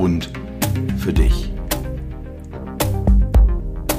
[0.00, 0.30] und
[0.96, 1.52] für dich.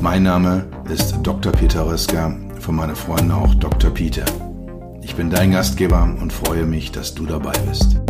[0.01, 1.51] Mein Name ist Dr.
[1.51, 3.91] Peter Röska, von meinen Freunden auch Dr.
[3.91, 4.25] Peter.
[5.03, 8.01] Ich bin dein Gastgeber und freue mich, dass du dabei bist.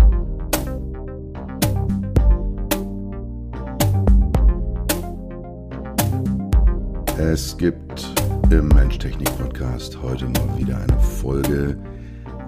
[7.17, 8.13] Es gibt
[8.49, 11.77] im Mensch-Technik-Podcast heute mal wieder eine Folge,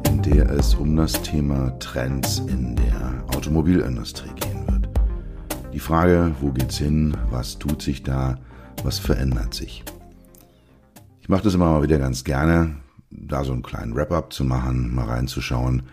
[0.08, 4.63] in der es um das Thema Trends in der Automobilindustrie wird.
[5.74, 8.38] Die Frage, wo geht's hin, was tut sich da,
[8.84, 9.84] was verändert sich.
[11.20, 12.76] Ich mache das immer mal wieder ganz gerne,
[13.10, 15.84] da so einen kleinen Wrap-up zu machen, mal reinzuschauen,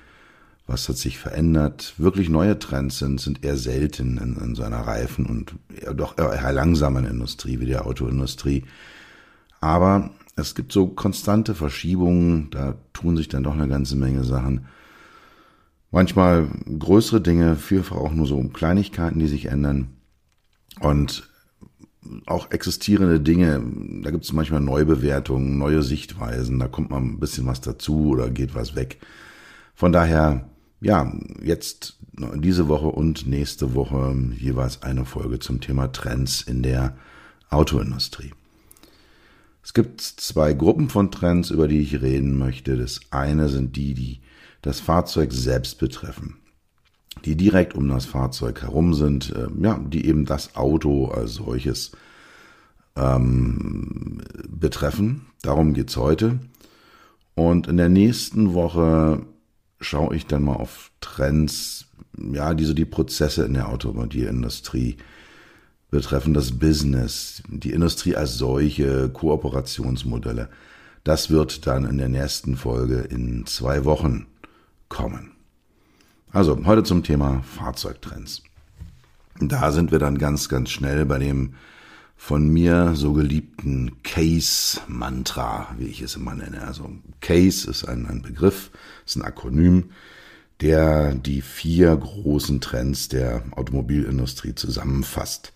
[0.67, 1.95] was hat sich verändert.
[1.97, 6.19] Wirklich neue Trends sind, sind eher selten in, in so einer reifen und eher doch
[6.19, 8.65] eher langsamen Industrie wie der Autoindustrie.
[9.63, 14.67] Aber es gibt so konstante Verschiebungen, da tun sich dann doch eine ganze Menge Sachen.
[15.91, 19.89] Manchmal größere Dinge, vielfach auch nur so Kleinigkeiten, die sich ändern.
[20.79, 21.29] Und
[22.27, 23.63] auch existierende Dinge,
[24.03, 28.31] da gibt es manchmal Neubewertungen, neue Sichtweisen, da kommt mal ein bisschen was dazu oder
[28.31, 28.99] geht was weg.
[29.75, 30.49] Von daher,
[30.81, 31.99] ja, jetzt
[32.37, 36.97] diese Woche und nächste Woche jeweils eine Folge zum Thema Trends in der
[37.51, 38.33] Autoindustrie.
[39.63, 42.77] Es gibt zwei Gruppen von Trends, über die ich reden möchte.
[42.77, 44.21] Das eine sind die, die
[44.63, 46.41] das Fahrzeug selbst betreffen
[47.25, 51.93] die direkt um das Fahrzeug herum sind, äh, ja, die eben das Auto als solches
[52.97, 55.27] ähm, betreffen.
[55.43, 56.39] Darum geht's heute.
[57.35, 59.25] Und in der nächsten Woche
[59.81, 64.97] schaue ich dann mal auf Trends, ja, die so die Prozesse in der Automobilindustrie
[65.91, 70.49] betreffen, das Business, die Industrie als solche, Kooperationsmodelle.
[71.03, 74.27] Das wird dann in der nächsten Folge in zwei Wochen
[74.91, 75.33] kommen.
[76.31, 78.43] Also heute zum Thema Fahrzeugtrends.
[79.41, 81.55] Da sind wir dann ganz, ganz schnell bei dem
[82.15, 86.61] von mir so geliebten Case-Mantra, wie ich es immer nenne.
[86.61, 86.91] Also
[87.23, 88.71] Case ist ein, ein Begriff,
[89.07, 89.91] ist ein Akronym,
[90.61, 95.55] der die vier großen Trends der Automobilindustrie zusammenfasst.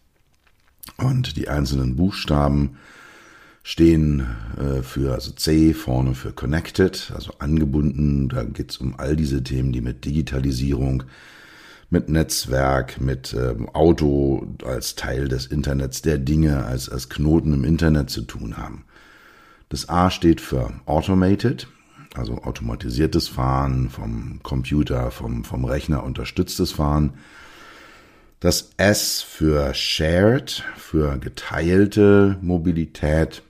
[0.96, 2.78] Und die einzelnen Buchstaben
[3.64, 4.26] stehen
[4.58, 8.28] äh, für, also C vorne für Connected, also angebunden.
[8.28, 11.04] Da geht's um all diese Themen, die mit Digitalisierung,
[11.88, 17.64] mit Netzwerk, mit ähm, Auto als Teil des Internets der Dinge, als, als Knoten im
[17.64, 18.84] Internet zu tun haben.
[19.70, 21.66] Das A steht für Automated,
[22.14, 27.14] also automatisiertes Fahren, vom Computer, vom, vom Rechner unterstütztes Fahren.
[28.40, 33.42] Das S für Shared, für geteilte Mobilität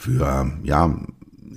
[0.00, 0.98] für ja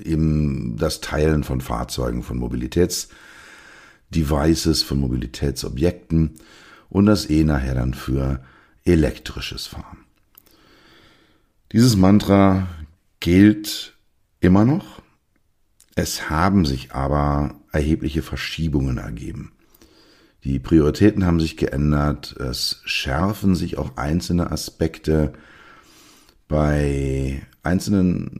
[0.03, 6.31] eben das Teilen von Fahrzeugen, von Mobilitätsdevices, von Mobilitätsobjekten
[6.89, 8.43] und das E nachher dann für
[8.83, 9.99] elektrisches Fahren.
[11.71, 12.67] Dieses Mantra
[13.21, 13.93] gilt
[14.41, 15.01] immer noch.
[15.95, 19.53] Es haben sich aber erhebliche Verschiebungen ergeben.
[20.43, 25.31] Die Prioritäten haben sich geändert, es schärfen sich auch einzelne Aspekte
[26.47, 28.31] bei einzelnen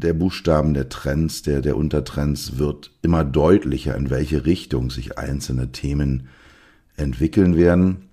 [0.00, 5.72] der Buchstaben, der Trends, der, der Untertrends wird immer deutlicher, in welche Richtung sich einzelne
[5.72, 6.28] Themen
[6.96, 8.08] entwickeln werden.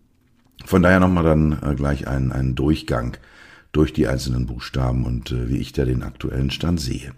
[0.66, 3.16] Von daher nochmal dann äh, gleich einen, einen Durchgang
[3.72, 7.14] durch die einzelnen Buchstaben und äh, wie ich da den aktuellen Stand sehe.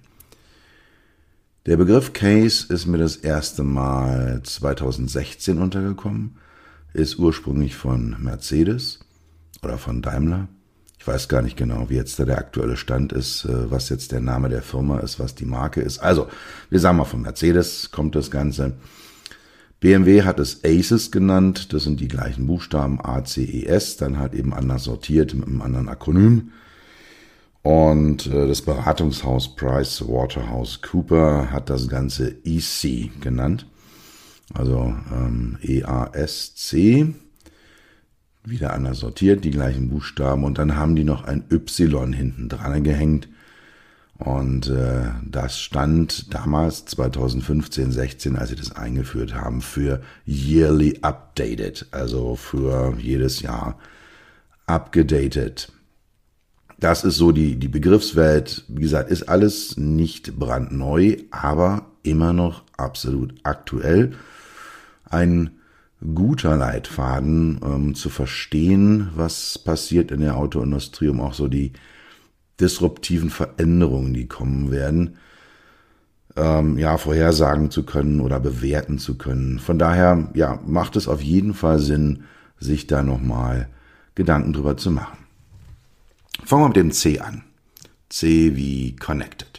[1.66, 6.38] Der Begriff Case ist mir das erste Mal 2016 untergekommen,
[6.94, 9.00] ist ursprünglich von Mercedes
[9.62, 10.48] oder von Daimler
[11.00, 14.12] ich weiß gar nicht genau, wie jetzt da der aktuelle Stand ist, äh, was jetzt
[14.12, 16.00] der Name der Firma ist, was die Marke ist.
[16.00, 16.28] Also,
[16.70, 18.74] wir sagen mal von Mercedes kommt das Ganze.
[19.80, 24.20] BMW hat es Aces genannt, das sind die gleichen Buchstaben A, C, E, S, dann
[24.20, 26.52] halt eben anders sortiert mit einem anderen Akronym.
[27.62, 33.66] Und äh, das Beratungshaus Price Waterhouse Cooper hat das Ganze EC genannt.
[34.54, 37.14] Also ähm, E-A-S-C
[38.50, 42.84] wieder anders sortiert, die gleichen Buchstaben und dann haben die noch ein Y hinten dran
[42.84, 43.28] gehängt.
[44.18, 51.88] Und äh, das stand damals 2015, 16, als sie das eingeführt haben, für yearly updated,
[51.92, 53.80] also für jedes Jahr
[54.66, 55.72] abgedatet.
[56.80, 58.66] Das ist so die, die Begriffswelt.
[58.68, 64.12] Wie gesagt, ist alles nicht brandneu, aber immer noch absolut aktuell.
[65.06, 65.59] Ein
[66.02, 71.74] guter Leitfaden, ähm, zu verstehen, was passiert in der Autoindustrie, um auch so die
[72.60, 75.18] disruptiven Veränderungen, die kommen werden,
[76.36, 79.60] ähm, ja, vorhersagen zu können oder bewerten zu können.
[79.60, 82.24] Von daher, ja, macht es auf jeden Fall Sinn,
[82.60, 83.70] sich da nochmal
[84.16, 85.18] Gedanken drüber zu machen.
[86.46, 87.44] Fangen wir mit dem C an.
[88.10, 89.59] C wie Connected.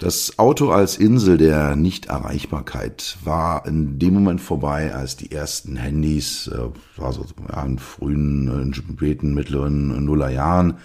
[0.00, 6.46] Das Auto als Insel der Nichterreichbarkeit war in dem Moment vorbei, als die ersten Handys,
[6.46, 10.78] äh, war so ja, in frühen, in späten, mittleren Nullerjahren,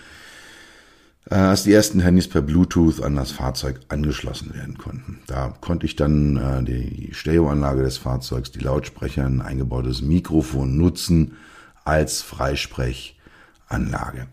[1.30, 5.22] äh, als die ersten Handys per Bluetooth an das Fahrzeug angeschlossen werden konnten.
[5.28, 11.38] Da konnte ich dann äh, die Stereoanlage des Fahrzeugs, die Lautsprecher, ein eingebautes Mikrofon nutzen
[11.86, 14.28] als Freisprechanlage.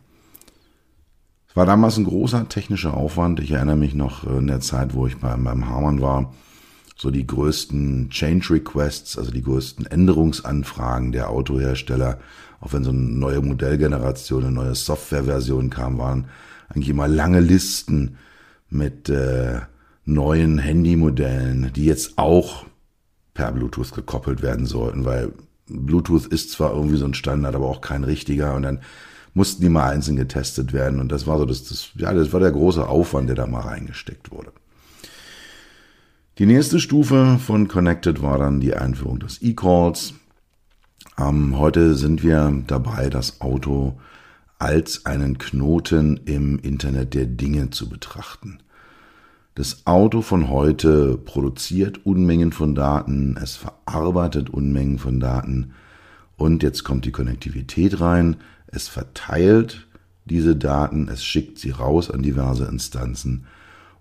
[1.52, 3.38] Es war damals ein großer technischer Aufwand.
[3.38, 6.32] Ich erinnere mich noch äh, in der Zeit, wo ich beim, beim Harman war,
[6.96, 12.18] so die größten Change Requests, also die größten Änderungsanfragen der Autohersteller,
[12.62, 16.24] auch wenn so eine neue Modellgeneration, eine neue Softwareversion kam, waren
[16.70, 18.16] eigentlich immer lange Listen
[18.70, 19.60] mit äh,
[20.06, 22.64] neuen Handymodellen, die jetzt auch
[23.34, 25.34] per Bluetooth gekoppelt werden sollten, weil
[25.68, 28.80] Bluetooth ist zwar irgendwie so ein Standard, aber auch kein richtiger und dann
[29.34, 32.40] mussten die mal einzeln getestet werden und das war so das, das ja, das war
[32.40, 34.52] der große Aufwand, der da mal reingesteckt wurde.
[36.38, 40.14] Die nächste Stufe von Connected war dann die Einführung des E-Calls.
[41.18, 43.98] Ähm, heute sind wir dabei, das Auto
[44.58, 48.60] als einen Knoten im Internet der Dinge zu betrachten.
[49.54, 55.72] Das Auto von heute produziert Unmengen von Daten, es verarbeitet Unmengen von Daten
[56.36, 58.36] und jetzt kommt die Konnektivität rein,
[58.72, 59.86] es verteilt
[60.24, 63.46] diese Daten, es schickt sie raus an diverse Instanzen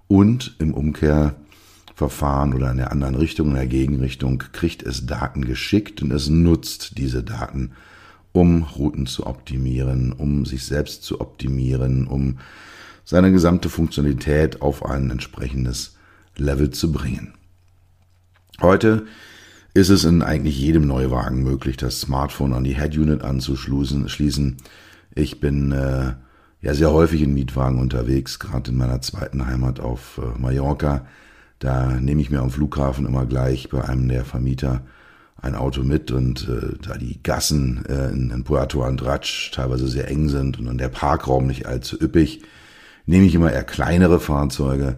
[0.08, 6.02] und im Umkehrverfahren oder in der anderen Richtung, in der Gegenrichtung, kriegt es Daten geschickt
[6.02, 7.72] und es nutzt diese Daten
[8.34, 12.40] um Routen zu optimieren, um sich selbst zu optimieren, um
[13.04, 15.98] seine gesamte Funktionalität auf ein entsprechendes
[16.38, 17.34] Level zu bringen.
[18.62, 19.06] Heute
[19.74, 24.58] ist es in eigentlich jedem Neuwagen möglich, das Smartphone an die Head Unit anzuschließen.
[25.16, 26.14] Ich bin äh,
[26.62, 31.06] ja sehr häufig in Mietwagen unterwegs, gerade in meiner zweiten Heimat auf äh, Mallorca.
[31.60, 34.84] Da nehme ich mir am Flughafen immer gleich bei einem der Vermieter
[35.42, 40.10] ein Auto mit und äh, da die Gassen äh, in, in Puerto Andratsch teilweise sehr
[40.10, 42.42] eng sind und der Parkraum nicht allzu üppig,
[43.06, 44.98] nehme ich immer eher kleinere Fahrzeuge.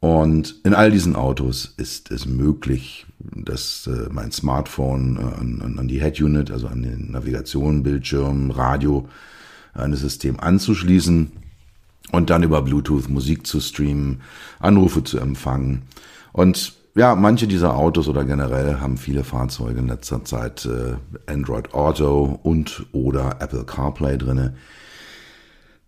[0.00, 5.88] Und in all diesen Autos ist es möglich, dass äh, mein Smartphone äh, an, an
[5.88, 9.08] die Head Unit, also an den Navigation, Bildschirm, Radio,
[9.74, 11.32] an das System anzuschließen
[12.12, 14.20] und dann über Bluetooth Musik zu streamen,
[14.60, 15.82] Anrufe zu empfangen.
[16.32, 20.96] Und ja, manche dieser Autos oder generell haben viele Fahrzeuge in letzter Zeit äh,
[21.30, 24.54] Android Auto und oder Apple CarPlay drinne.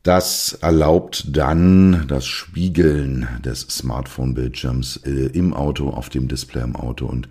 [0.03, 7.05] Das erlaubt dann das Spiegeln des Smartphone-Bildschirms äh, im Auto, auf dem Display im Auto
[7.05, 7.29] und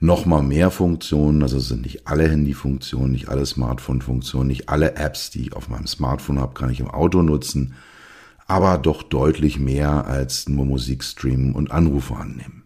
[0.00, 1.42] nochmal mehr Funktionen.
[1.42, 5.68] Also es sind nicht alle Handy-Funktionen, nicht alle Smartphone-Funktionen, nicht alle Apps, die ich auf
[5.68, 7.74] meinem Smartphone habe, kann ich im Auto nutzen,
[8.46, 12.62] aber doch deutlich mehr als nur Musik streamen und Anrufe annehmen.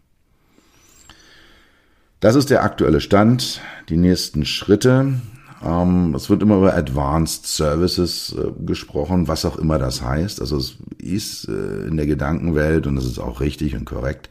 [2.20, 3.60] Das ist der aktuelle Stand.
[3.88, 5.14] Die nächsten Schritte.
[5.64, 10.40] Ähm, es wird immer über Advanced Services äh, gesprochen, was auch immer das heißt.
[10.40, 14.28] Also es ist äh, in der Gedankenwelt, und das ist auch richtig und korrekt,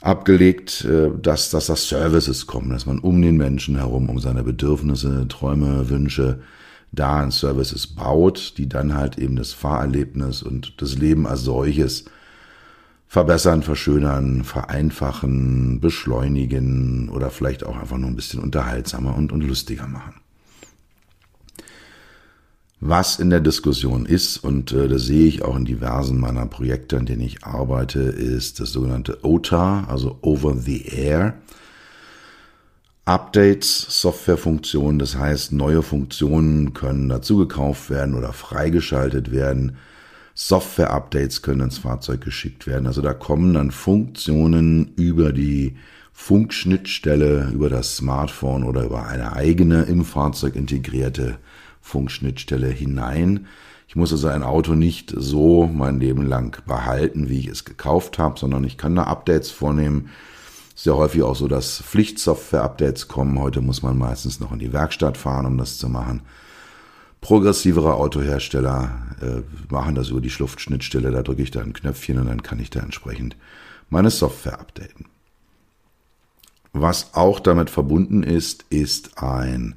[0.00, 4.42] abgelegt, äh, dass, dass das Services kommen, dass man um den Menschen herum, um seine
[4.42, 6.40] Bedürfnisse, Träume, Wünsche,
[6.92, 12.06] da ein Services baut, die dann halt eben das Fahrerlebnis und das Leben als solches
[13.08, 19.86] verbessern, verschönern, vereinfachen, beschleunigen oder vielleicht auch einfach nur ein bisschen unterhaltsamer und, und lustiger
[19.86, 20.14] machen.
[22.80, 26.98] Was in der Diskussion ist, und äh, das sehe ich auch in diversen meiner Projekte,
[26.98, 31.34] an denen ich arbeite, ist das sogenannte OTA, also Over the Air.
[33.06, 39.76] Updates, Softwarefunktionen, das heißt, neue Funktionen können dazu gekauft werden oder freigeschaltet werden
[40.36, 42.86] Software-Updates können ins Fahrzeug geschickt werden.
[42.86, 45.76] Also da kommen dann Funktionen über die
[46.12, 51.38] Funkschnittstelle, über das Smartphone oder über eine eigene im Fahrzeug integrierte
[51.80, 53.46] Funkschnittstelle hinein.
[53.88, 58.18] Ich muss also ein Auto nicht so mein Leben lang behalten, wie ich es gekauft
[58.18, 60.10] habe, sondern ich kann da Updates vornehmen.
[60.74, 63.38] Sehr häufig auch so, dass Pflichtsoftware-Updates kommen.
[63.38, 66.20] Heute muss man meistens noch in die Werkstatt fahren, um das zu machen.
[67.20, 71.10] Progressivere Autohersteller äh, machen das über die Schluftschnittstelle.
[71.10, 73.36] Da drücke ich da ein Knöpfchen und dann kann ich da entsprechend
[73.90, 75.06] meine Software updaten.
[76.72, 79.74] Was auch damit verbunden ist, ist ein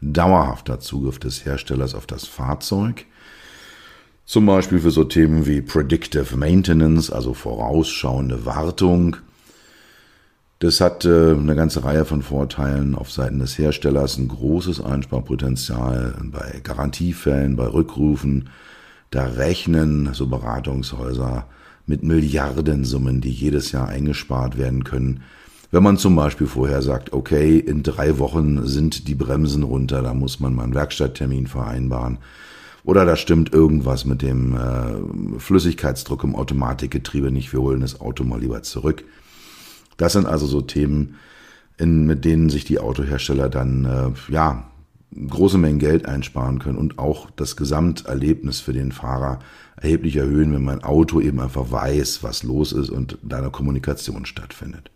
[0.00, 3.04] dauerhafter Zugriff des Herstellers auf das Fahrzeug.
[4.24, 9.16] Zum Beispiel für so Themen wie Predictive Maintenance, also vorausschauende Wartung.
[10.58, 16.14] Das hat äh, eine ganze Reihe von Vorteilen auf Seiten des Herstellers, ein großes Einsparpotenzial
[16.24, 18.48] bei Garantiefällen, bei Rückrufen.
[19.10, 21.46] Da rechnen so Beratungshäuser
[21.84, 25.22] mit Milliardensummen, die jedes Jahr eingespart werden können.
[25.70, 30.14] Wenn man zum Beispiel vorher sagt, okay, in drei Wochen sind die Bremsen runter, da
[30.14, 32.18] muss man mal einen Werkstatttermin vereinbaren
[32.82, 37.52] oder da stimmt irgendwas mit dem äh, Flüssigkeitsdruck im Automatikgetriebe nicht.
[37.52, 39.04] Wir holen das Auto mal lieber zurück.
[39.96, 41.16] Das sind also so Themen,
[41.78, 44.70] in, mit denen sich die Autohersteller dann äh, ja
[45.28, 49.38] große Mengen Geld einsparen können und auch das Gesamterlebnis für den Fahrer
[49.76, 54.26] erheblich erhöhen, wenn mein Auto eben einfach weiß, was los ist und da eine Kommunikation
[54.26, 54.90] stattfindet.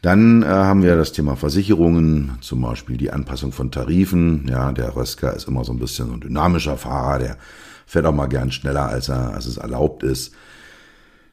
[0.00, 4.46] Dann äh, haben wir das Thema Versicherungen, zum Beispiel die Anpassung von Tarifen.
[4.48, 7.36] Ja, der Rösker ist immer so ein bisschen so ein dynamischer Fahrer, der
[7.84, 10.34] fährt auch mal gern schneller, als, er, als es erlaubt ist.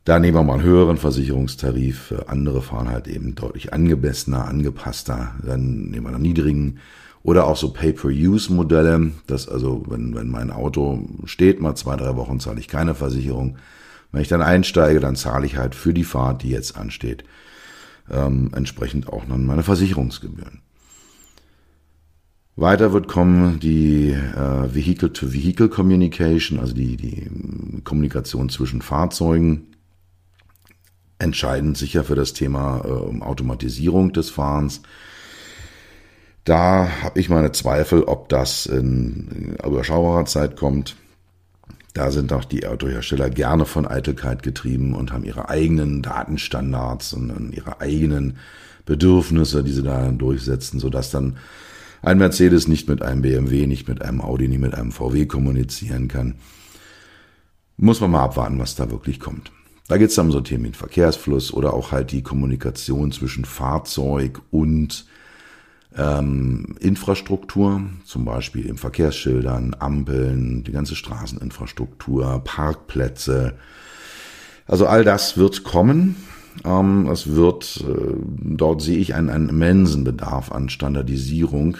[0.05, 2.13] Da nehmen wir mal einen höheren Versicherungstarif.
[2.27, 5.33] Andere fahren halt eben deutlich angemessener, angepasster.
[5.43, 6.77] Dann nehmen wir einen niedrigen.
[7.23, 9.13] Oder auch so Pay-per-Use-Modelle.
[9.25, 13.57] Das also, wenn, wenn mein Auto steht, mal zwei, drei Wochen zahle ich keine Versicherung.
[14.11, 17.23] Wenn ich dann einsteige, dann zahle ich halt für die Fahrt, die jetzt ansteht,
[18.11, 20.61] ähm, entsprechend auch dann meine Versicherungsgebühren.
[22.55, 29.74] Weiter wird kommen die äh, Vehicle-to-Vehicle Communication, also die, die Kommunikation zwischen Fahrzeugen.
[31.17, 34.81] Entscheidend sicher für das Thema äh, Automatisierung des Fahrens.
[36.43, 40.95] Da habe ich meine Zweifel, ob das in überschaubarer Zeit kommt.
[41.93, 47.53] Da sind auch die Autohersteller gerne von Eitelkeit getrieben und haben ihre eigenen Datenstandards und
[47.53, 48.37] ihre eigenen
[48.85, 51.37] Bedürfnisse, die sie da durchsetzen, sodass dann
[52.01, 56.07] ein Mercedes nicht mit einem BMW, nicht mit einem Audi, nicht mit einem VW kommunizieren
[56.07, 56.35] kann.
[57.77, 59.51] Muss man mal abwarten, was da wirklich kommt.
[59.87, 63.45] Da geht es dann um so Themen wie Verkehrsfluss oder auch halt die Kommunikation zwischen
[63.45, 65.05] Fahrzeug und
[65.95, 73.53] ähm, Infrastruktur, zum Beispiel im Verkehrsschildern, Ampeln, die ganze Straßeninfrastruktur, Parkplätze.
[74.65, 76.15] Also all das wird kommen.
[76.63, 81.77] Ähm, es wird, äh, dort sehe ich einen, einen immensen Bedarf an Standardisierung.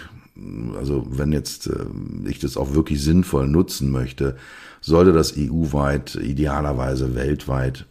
[0.78, 1.86] Also wenn jetzt äh,
[2.30, 4.36] ich das auch wirklich sinnvoll nutzen möchte,
[4.80, 7.88] sollte das EU-weit, idealerweise weltweit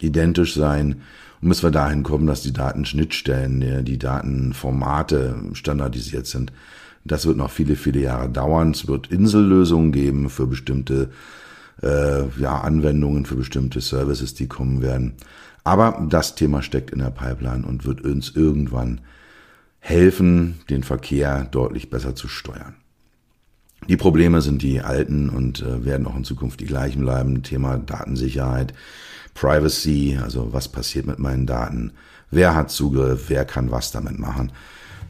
[0.00, 1.02] identisch sein
[1.40, 6.52] und müssen wir dahin kommen, dass die Datenschnittstellen, die Datenformate standardisiert sind.
[7.04, 8.72] Das wird noch viele, viele Jahre dauern.
[8.72, 11.10] Es wird Insellösungen geben für bestimmte
[11.82, 15.14] äh, ja, Anwendungen, für bestimmte Services, die kommen werden.
[15.62, 19.00] Aber das Thema steckt in der Pipeline und wird uns irgendwann
[19.78, 22.74] helfen, den Verkehr deutlich besser zu steuern.
[23.88, 27.42] Die Probleme sind die alten und äh, werden auch in Zukunft die gleichen bleiben.
[27.42, 28.74] Thema Datensicherheit,
[29.36, 31.92] Privacy, also was passiert mit meinen Daten,
[32.30, 34.50] wer hat Zugriff, wer kann was damit machen.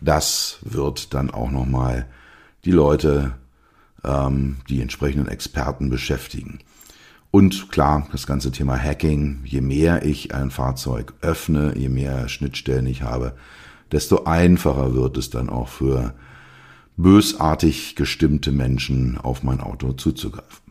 [0.01, 2.07] Das wird dann auch nochmal
[2.65, 3.35] die Leute,
[4.05, 6.59] ähm, die entsprechenden Experten beschäftigen.
[7.31, 12.87] Und klar, das ganze Thema Hacking, je mehr ich ein Fahrzeug öffne, je mehr Schnittstellen
[12.87, 13.35] ich habe,
[13.93, 16.15] desto einfacher wird es dann auch für
[16.97, 20.66] bösartig gestimmte Menschen auf mein Auto zuzugreifen.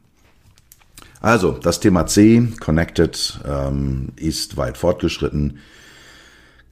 [1.22, 5.60] Also, das Thema C, Connected, ähm, ist weit fortgeschritten.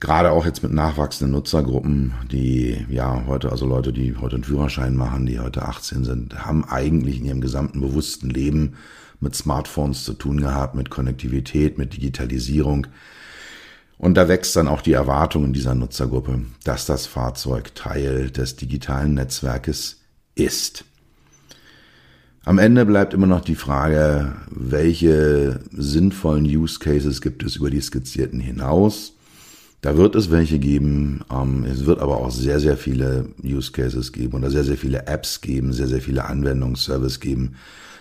[0.00, 4.94] Gerade auch jetzt mit nachwachsenden Nutzergruppen, die ja heute, also Leute, die heute einen Führerschein
[4.94, 8.74] machen, die heute 18 sind, haben eigentlich in ihrem gesamten bewussten Leben
[9.20, 12.86] mit Smartphones zu tun gehabt, mit Konnektivität, mit Digitalisierung.
[13.96, 18.56] Und da wächst dann auch die Erwartung in dieser Nutzergruppe, dass das Fahrzeug Teil des
[18.56, 20.00] digitalen Netzwerkes
[20.34, 20.84] ist.
[22.46, 27.80] Am Ende bleibt immer noch die Frage, welche sinnvollen Use Cases gibt es über die
[27.80, 29.14] skizzierten hinaus?
[29.80, 31.22] Da wird es welche geben.
[31.32, 35.06] Ähm, es wird aber auch sehr, sehr viele Use Cases geben oder sehr, sehr viele
[35.06, 37.54] Apps geben, sehr, sehr viele Anwendungsservices geben,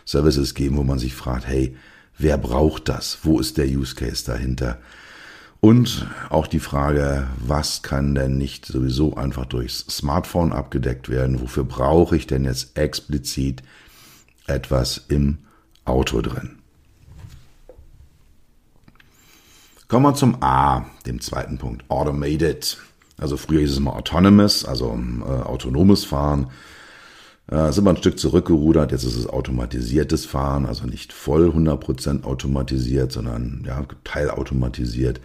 [0.06, 1.78] Services geben, wo man sich fragt, hey,
[2.18, 3.20] wer braucht das?
[3.24, 4.78] Wo ist der Use Case dahinter?
[5.62, 11.40] Und auch die Frage, was kann denn nicht sowieso einfach durchs Smartphone abgedeckt werden?
[11.40, 13.64] Wofür brauche ich denn jetzt explizit
[14.48, 15.40] etwas im
[15.86, 16.60] Auto drin?
[19.88, 22.78] Kommen wir zum A, dem zweiten Punkt, Automated.
[23.18, 26.48] Also früher hieß es mal Autonomous, also äh, autonomes Fahren.
[27.48, 32.24] Äh, sind wir ein Stück zurückgerudert, jetzt ist es automatisiertes Fahren, also nicht voll 100%
[32.24, 35.20] automatisiert, sondern ja, teilautomatisiert.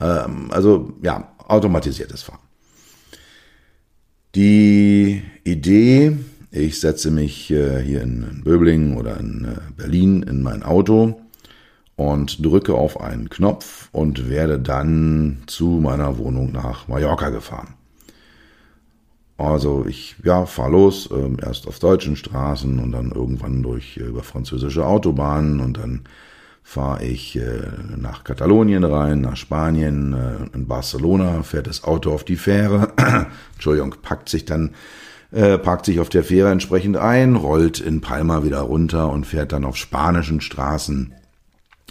[0.00, 2.38] Ähm, also ja, automatisiertes Fahren.
[4.34, 6.16] Die Idee,
[6.52, 11.18] ich setze mich äh, hier in Böblingen oder in äh, Berlin in mein Auto
[11.96, 17.74] und drücke auf einen Knopf und werde dann zu meiner Wohnung nach Mallorca gefahren.
[19.38, 24.02] Also ich ja, fahre los, äh, erst auf deutschen Straßen und dann irgendwann durch äh,
[24.02, 26.02] über französische Autobahnen und dann
[26.64, 27.38] fahre ich
[27.96, 32.92] nach Katalonien rein, nach Spanien, in Barcelona fährt das Auto auf die Fähre,
[33.54, 34.70] Entschuldigung, packt sich dann,
[35.32, 39.52] äh, packt sich auf der Fähre entsprechend ein, rollt in Palma wieder runter und fährt
[39.52, 41.14] dann auf spanischen Straßen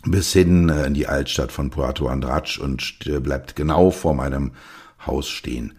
[0.06, 4.52] bis hin äh, in die Altstadt von Puerto Andratsch und bleibt genau vor meinem
[5.06, 5.74] Haus stehen.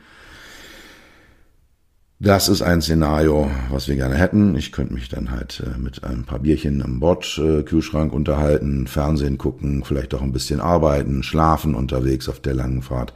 [2.24, 4.54] Das ist ein Szenario, was wir gerne hätten.
[4.54, 9.82] Ich könnte mich dann halt äh, mit ein paar Bierchen im Bordkühlschrank unterhalten, Fernsehen gucken,
[9.84, 13.12] vielleicht auch ein bisschen arbeiten, schlafen unterwegs auf der langen Fahrt.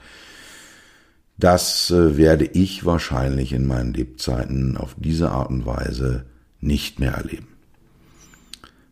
[1.38, 6.24] Das äh, werde ich wahrscheinlich in meinen Lebzeiten auf diese Art und Weise
[6.60, 7.48] nicht mehr erleben.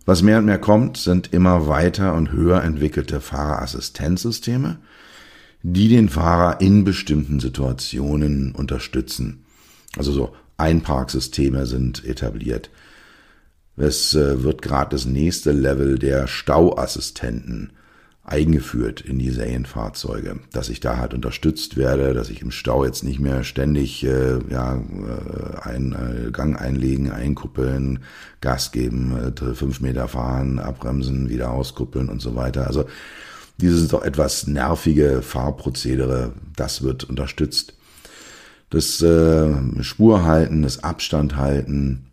[0.04, 4.78] Was mehr und mehr kommt, sind immer weiter und höher entwickelte Fahrerassistenzsysteme,
[5.62, 9.44] die den Fahrer in bestimmten Situationen unterstützen.
[9.96, 12.70] Also so Einparksysteme sind etabliert.
[13.76, 17.72] Es äh, wird gerade das nächste Level der Stauassistenten
[18.24, 23.04] eingeführt in die Serienfahrzeuge, dass ich da halt unterstützt werde, dass ich im Stau jetzt
[23.04, 28.00] nicht mehr ständig äh, ja, äh, einen äh, Gang einlegen, einkuppeln,
[28.40, 32.66] Gas geben, äh, fünf Meter fahren, abbremsen, wieder auskuppeln und so weiter.
[32.66, 32.86] Also
[33.58, 37.74] dieses doch etwas nervige Fahrprozedere, das wird unterstützt
[38.74, 42.06] das äh, Spurhalten, das Abstand halten,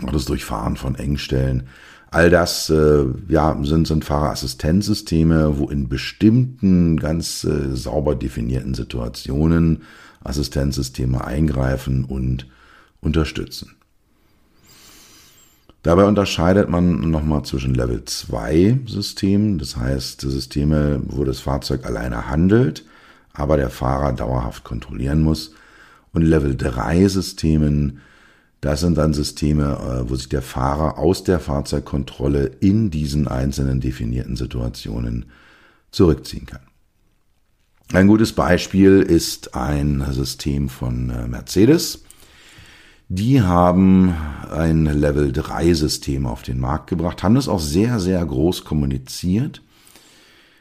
[0.00, 1.68] das Durchfahren von Engstellen.
[2.10, 9.82] All das äh, ja, sind, sind Fahrerassistenzsysteme, wo in bestimmten ganz äh, sauber definierten Situationen
[10.24, 12.46] Assistenzsysteme eingreifen und
[13.00, 13.76] unterstützen.
[15.82, 22.28] Dabei unterscheidet man nochmal zwischen Level 2 Systemen, das heißt Systeme, wo das Fahrzeug alleine
[22.28, 22.84] handelt,
[23.32, 25.52] aber der Fahrer dauerhaft kontrollieren muss,
[26.12, 28.00] und Level 3 Systemen,
[28.60, 33.80] das sind dann Systeme, äh, wo sich der Fahrer aus der Fahrzeugkontrolle in diesen einzelnen
[33.80, 35.26] definierten Situationen
[35.90, 36.60] zurückziehen kann.
[37.92, 42.04] Ein gutes Beispiel ist ein System von äh, Mercedes.
[43.08, 44.14] Die haben
[44.50, 49.62] ein Level 3 System auf den Markt gebracht, haben das auch sehr, sehr groß kommuniziert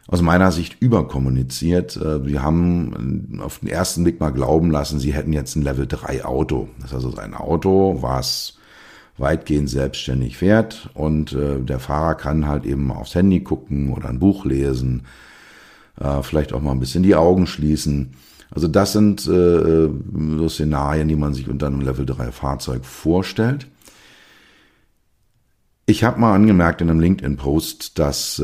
[0.08, 1.98] aus meiner Sicht überkommuniziert.
[1.98, 5.86] Äh, wir haben auf den ersten Blick mal glauben lassen, sie hätten jetzt ein Level
[5.86, 6.70] 3 Auto.
[6.80, 8.58] Das ist also ein Auto, was
[9.17, 14.20] weitgehend selbstständig fährt und äh, der Fahrer kann halt eben aufs Handy gucken oder ein
[14.20, 15.04] Buch lesen,
[16.00, 18.13] äh, vielleicht auch mal ein bisschen die Augen schließen.
[18.50, 23.67] Also das sind so Szenarien, die man sich unter einem Level 3 Fahrzeug vorstellt.
[25.89, 28.41] Ich habe mal angemerkt in einem LinkedIn-Post, dass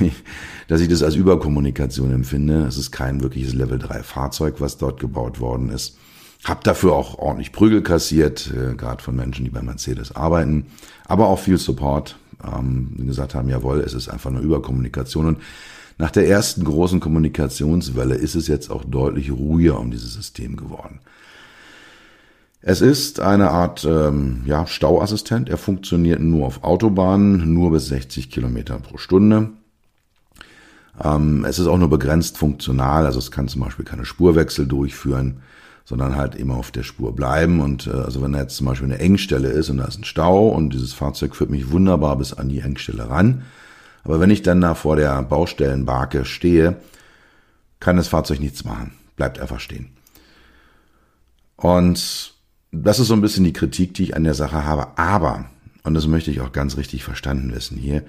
[0.68, 2.64] dass ich das als Überkommunikation empfinde.
[2.66, 5.98] Es ist kein wirkliches Level 3 Fahrzeug, was dort gebaut worden ist.
[6.44, 10.66] Hab dafür auch ordentlich Prügel kassiert, äh, gerade von Menschen, die bei Mercedes arbeiten,
[11.06, 15.26] aber auch viel Support, ähm, die gesagt haben, jawohl, es ist einfach eine Überkommunikation.
[15.26, 15.38] Und
[15.98, 21.00] nach der ersten großen Kommunikationswelle ist es jetzt auch deutlich ruhiger um dieses System geworden.
[22.64, 25.48] Es ist eine Art ähm, ja, Stauassistent.
[25.48, 29.50] Er funktioniert nur auf Autobahnen, nur bis 60 Kilometer pro Stunde.
[31.02, 35.42] Ähm, es ist auch nur begrenzt funktional, also es kann zum Beispiel keine Spurwechsel durchführen,
[35.84, 37.58] sondern halt immer auf der Spur bleiben.
[37.58, 40.04] Und äh, also wenn da jetzt zum Beispiel eine Engstelle ist und da ist ein
[40.04, 43.42] Stau und dieses Fahrzeug führt mich wunderbar bis an die Engstelle ran.
[44.04, 46.76] Aber wenn ich dann da vor der Baustellenbarke stehe,
[47.80, 49.90] kann das Fahrzeug nichts machen, bleibt einfach stehen.
[51.56, 52.34] Und
[52.72, 54.98] das ist so ein bisschen die Kritik, die ich an der Sache habe.
[54.98, 55.44] Aber,
[55.84, 58.02] und das möchte ich auch ganz richtig verstanden wissen hier,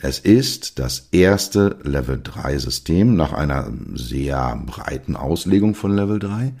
[0.00, 6.52] es ist das erste Level 3 System nach einer sehr breiten Auslegung von Level 3,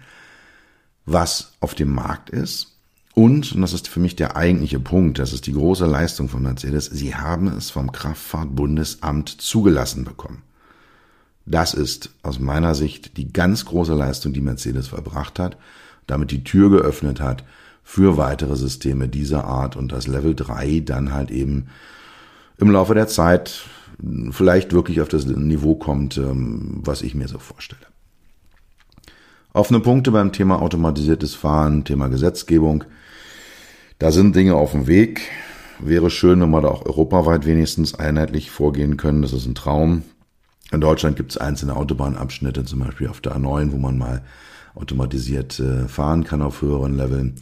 [1.04, 2.78] was auf dem Markt ist.
[3.12, 6.42] Und, und das ist für mich der eigentliche Punkt, das ist die große Leistung von
[6.42, 10.42] Mercedes, sie haben es vom Kraftfahrtbundesamt zugelassen bekommen.
[11.46, 15.58] Das ist aus meiner Sicht die ganz große Leistung, die Mercedes verbracht hat,
[16.06, 17.44] damit die Tür geöffnet hat
[17.82, 21.66] für weitere Systeme dieser Art und das Level 3 dann halt eben
[22.58, 23.66] im Laufe der Zeit
[24.30, 27.82] vielleicht wirklich auf das Niveau kommt, ähm, was ich mir so vorstelle.
[29.52, 32.84] Offene Punkte beim Thema automatisiertes Fahren, Thema Gesetzgebung.
[34.00, 35.30] Da sind Dinge auf dem Weg.
[35.78, 39.22] Wäre schön, wenn wir da auch europaweit wenigstens einheitlich vorgehen können.
[39.22, 40.02] Das ist ein Traum.
[40.72, 44.22] In Deutschland gibt es einzelne Autobahnabschnitte, zum Beispiel auf der A9, wo man mal
[44.74, 47.34] automatisiert äh, fahren kann auf höheren Leveln.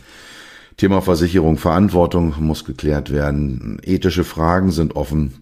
[0.76, 3.80] Thema Versicherung, Verantwortung muss geklärt werden.
[3.84, 5.34] Ethische Fragen sind offen.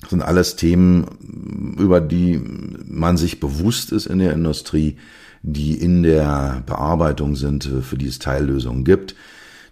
[0.00, 2.40] Das sind alles Themen, über die
[2.84, 4.96] man sich bewusst ist in der Industrie,
[5.42, 9.14] die in der Bearbeitung sind, für die es Teillösungen gibt.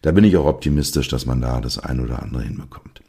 [0.03, 3.03] Da bin ich auch optimistisch, dass man da das ein oder andere hinbekommt.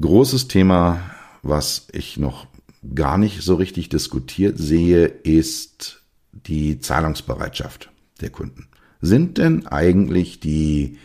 [0.00, 1.00] Großes Thema,
[1.42, 2.46] was ich noch
[2.94, 6.02] gar nicht so richtig diskutiert sehe, ist
[6.46, 8.68] die Zahlungsbereitschaft der Kunden.
[9.00, 10.98] Sind denn eigentlich die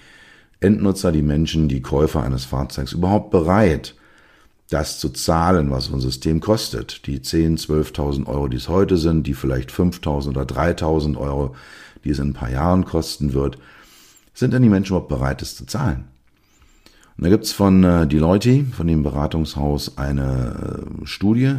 [0.59, 3.95] Endnutzer, die Menschen, die Käufer eines Fahrzeugs überhaupt bereit,
[4.69, 7.05] das zu zahlen, was so ein System kostet?
[7.07, 11.55] Die 10, 12.000 Euro, die es heute sind, die vielleicht 5.000 oder 3.000 Euro,
[12.03, 13.57] die es in ein paar Jahren kosten wird.
[14.33, 16.05] Sind denn die Menschen überhaupt bereit, es zu zahlen?
[17.17, 21.57] Und da gibt's von äh, Deloitte, von dem Beratungshaus, eine äh, Studie.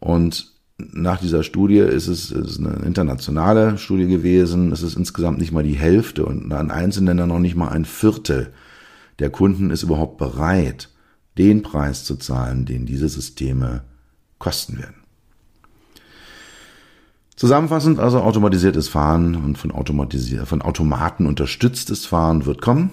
[0.00, 4.72] Und nach dieser Studie ist es ist eine internationale Studie gewesen.
[4.72, 7.84] Es ist insgesamt nicht mal die Hälfte und an einzelnen Ländern noch nicht mal ein
[7.84, 8.52] Viertel
[9.18, 10.90] der Kunden ist überhaupt bereit,
[11.38, 13.84] den Preis zu zahlen, den diese Systeme
[14.38, 14.96] kosten werden.
[17.36, 22.90] Zusammenfassend also automatisiertes Fahren und von, automatisier von Automaten unterstütztes Fahren wird kommen.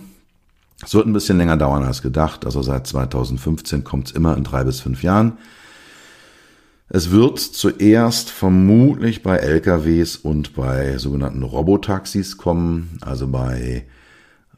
[0.83, 2.45] Es wird ein bisschen länger dauern als gedacht.
[2.45, 5.37] Also seit 2015 kommt es immer in drei bis fünf Jahren.
[6.93, 13.85] Es wird zuerst vermutlich bei LKWs und bei sogenannten Robotaxis kommen, also bei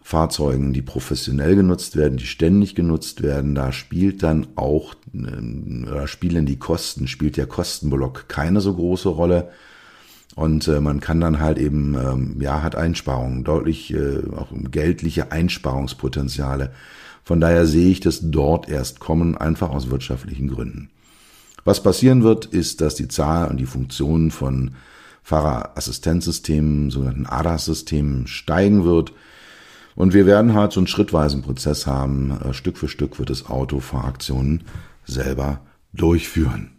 [0.02, 3.54] Fahrzeugen, die professionell genutzt werden, die ständig genutzt werden.
[3.54, 9.52] Da spielt dann auch, da spielen die Kosten, spielt der Kostenblock keine so große Rolle.
[10.34, 15.32] Und äh, man kann dann halt eben, ähm, ja, hat Einsparungen, deutlich äh, auch geldliche
[15.32, 16.72] Einsparungspotenziale.
[17.24, 20.90] Von daher sehe ich das dort erst kommen, einfach aus wirtschaftlichen Gründen.
[21.64, 24.76] Was passieren wird, ist, dass die Zahl und die Funktionen von
[25.24, 29.14] Fahrerassistenzsystemen, sogenannten ADAS-Systemen steigen wird.
[29.96, 32.38] Und wir werden halt so einen schrittweisen Prozess haben.
[32.42, 34.66] Äh, Stück für Stück wird das Auto Fahraktionen
[35.06, 35.62] selber
[35.94, 36.72] durchführen.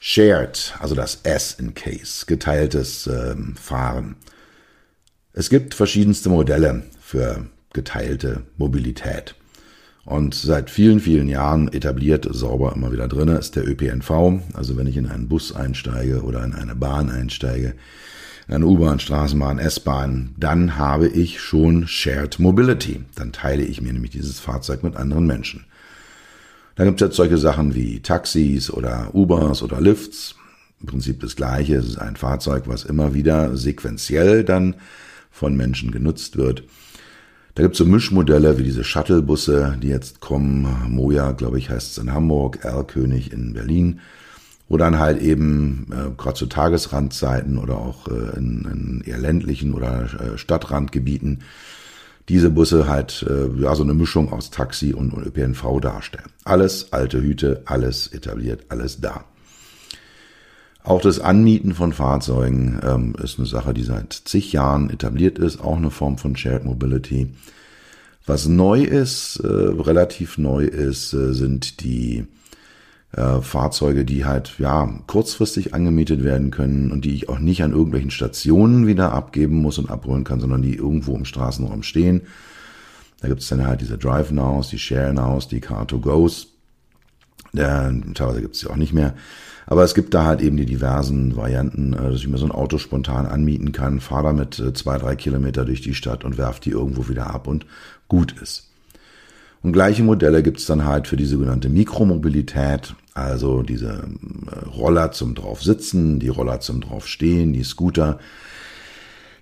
[0.00, 4.16] Shared, also das S in Case, geteiltes ähm, Fahren.
[5.32, 9.36] Es gibt verschiedenste Modelle für geteilte Mobilität.
[10.04, 14.10] Und seit vielen, vielen Jahren etabliert, sauber immer wieder drinne, ist der ÖPNV.
[14.52, 17.74] Also wenn ich in einen Bus einsteige oder in eine Bahn einsteige,
[18.48, 23.04] in eine U-Bahn, Straßenbahn, S-Bahn, dann habe ich schon Shared Mobility.
[23.14, 25.66] Dann teile ich mir nämlich dieses Fahrzeug mit anderen Menschen.
[26.74, 30.34] Da gibt es jetzt solche Sachen wie Taxis oder Ubers oder Lifts.
[30.80, 31.76] Im Prinzip das gleiche.
[31.76, 34.74] Es ist ein Fahrzeug, was immer wieder sequenziell dann
[35.30, 36.64] von Menschen genutzt wird.
[37.54, 40.66] Da gibt's so Mischmodelle wie diese Shuttlebusse, die jetzt kommen.
[40.88, 44.00] Moja, glaube ich, heißt es in Hamburg, Erlkönig in Berlin.
[44.68, 49.74] Wo dann halt eben äh, gerade zu Tagesrandzeiten oder auch äh, in, in eher ländlichen
[49.74, 51.40] oder äh, Stadtrandgebieten
[52.28, 56.30] diese Busse halt äh, ja so eine Mischung aus Taxi und, und ÖPNV darstellen.
[56.44, 59.24] Alles alte Hüte, alles etabliert, alles da.
[60.84, 65.60] Auch das Anmieten von Fahrzeugen ähm, ist eine Sache, die seit zig Jahren etabliert ist,
[65.60, 67.32] auch eine Form von Shared Mobility.
[68.26, 72.26] Was neu ist, äh, relativ neu ist, äh, sind die
[73.12, 77.72] äh, Fahrzeuge, die halt ja kurzfristig angemietet werden können und die ich auch nicht an
[77.72, 82.22] irgendwelchen Stationen wieder abgeben muss und abholen kann, sondern die irgendwo im Straßenraum stehen.
[83.20, 86.46] Da gibt es dann halt diese Drive Nows, die Share Nows, die Car2Goes.
[87.52, 89.14] Der, teilweise gibt es sie auch nicht mehr.
[89.72, 92.52] Aber es gibt da halt eben die diversen Varianten, äh, dass ich mir so ein
[92.52, 96.60] Auto spontan anmieten kann, fahre damit äh, zwei, drei Kilometer durch die Stadt und werfe
[96.60, 97.64] die irgendwo wieder ab und
[98.06, 98.68] gut ist.
[99.62, 105.10] Und gleiche Modelle gibt es dann halt für die sogenannte Mikromobilität, also diese äh, Roller
[105.12, 108.18] zum drauf sitzen, die Roller zum drauf stehen, die Scooter.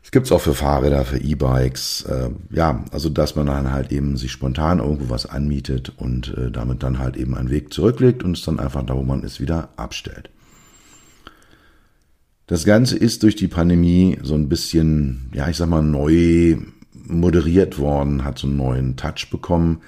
[0.02, 2.02] Es gibt's auch für Fahrräder, für E-Bikes.
[2.08, 6.50] Äh, ja, also dass man dann halt eben sich spontan irgendwo was anmietet und äh,
[6.50, 9.40] damit dann halt eben einen Weg zurücklegt und es dann einfach da, wo man ist,
[9.40, 10.30] wieder abstellt.
[12.46, 16.56] Das Ganze ist durch die Pandemie so ein bisschen, ja, ich sag mal, neu
[17.06, 19.82] moderiert worden, hat so einen neuen Touch bekommen.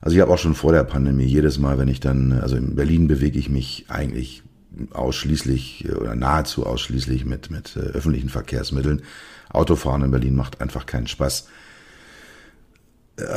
[0.00, 2.74] Also ich habe auch schon vor der Pandemie jedes Mal, wenn ich dann, also in
[2.74, 4.42] Berlin bewege ich mich eigentlich
[4.90, 9.02] ausschließlich äh, oder nahezu ausschließlich mit, mit äh, öffentlichen Verkehrsmitteln.
[9.52, 11.48] Autofahren in Berlin macht einfach keinen Spaß.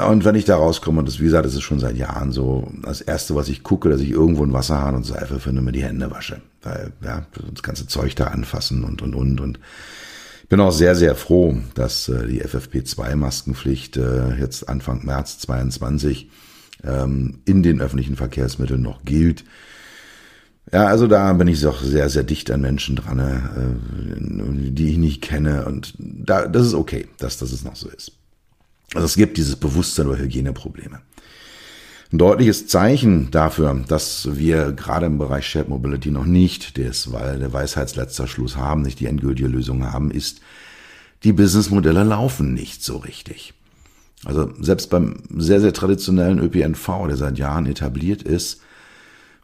[0.10, 2.72] Und wenn ich da rauskomme, und das, wie gesagt, das ist schon seit Jahren so,
[2.82, 5.84] das erste, was ich gucke, dass ich irgendwo einen Wasserhahn und Seife finde mir die
[5.84, 6.42] Hände wasche.
[6.62, 9.42] Weil, ja, das ganze Zeug da anfassen und, und, und.
[9.42, 9.60] Und
[10.44, 16.30] ich bin auch sehr, sehr froh, dass äh, die FFP2-Maskenpflicht äh, jetzt Anfang März 22
[16.84, 19.44] ähm, in den öffentlichen Verkehrsmitteln noch gilt.
[20.72, 24.98] Ja, also da bin ich doch sehr, sehr dicht an Menschen dran, äh, die ich
[24.98, 25.66] nicht kenne.
[25.66, 28.12] Und da, das ist okay, dass, dass es noch so ist.
[28.94, 31.02] Also es gibt dieses Bewusstsein über Hygieneprobleme.
[32.12, 37.40] Ein deutliches Zeichen dafür, dass wir gerade im Bereich Shared Mobility noch nicht das, weil
[37.40, 40.40] der Weisheitsletzter Schluss haben, nicht die endgültige Lösung haben, ist,
[41.24, 43.54] die Businessmodelle laufen nicht so richtig.
[44.24, 48.62] Also selbst beim sehr, sehr traditionellen ÖPNV, der seit Jahren etabliert ist,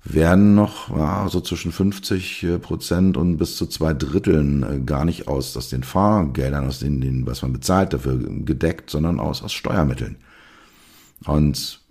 [0.03, 5.05] werden noch ja, so zwischen 50 äh, Prozent und bis zu zwei Dritteln äh, gar
[5.05, 9.43] nicht aus, aus den Fahrgeldern, aus denen, den, was man bezahlt, dafür gedeckt, sondern aus,
[9.43, 10.17] aus Steuermitteln.
[11.25, 11.81] Und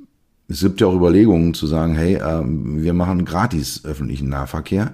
[0.48, 4.92] es gibt ja auch Überlegungen zu sagen, hey, äh, wir machen gratis öffentlichen Nahverkehr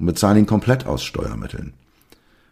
[0.00, 1.74] und bezahlen ihn komplett aus Steuermitteln.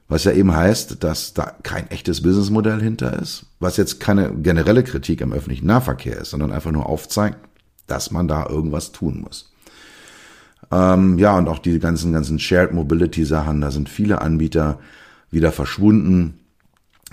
[0.06, 4.84] Was ja eben heißt, dass da kein echtes Businessmodell hinter ist, was jetzt keine generelle
[4.84, 7.36] Kritik am öffentlichen Nahverkehr ist, sondern einfach nur aufzeigt,
[7.86, 9.52] dass man da irgendwas tun muss.
[10.70, 14.78] Ähm, ja, und auch die ganzen, ganzen Shared Mobility Sachen, da sind viele Anbieter
[15.30, 16.40] wieder verschwunden.